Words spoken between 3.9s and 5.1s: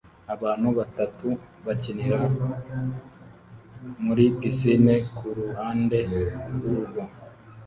muri pisine